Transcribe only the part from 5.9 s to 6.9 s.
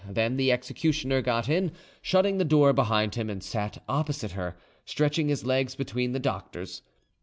the doctor's.